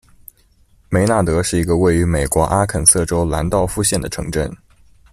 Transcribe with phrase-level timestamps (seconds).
[0.89, 4.51] 梅纳德是一个位于美国阿肯色州兰道夫县的城镇。